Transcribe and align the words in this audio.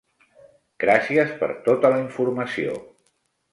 Gràcies 0.83 1.35
per 1.43 1.51
tota 1.69 1.93
la 1.95 2.01
informació. 2.07 2.81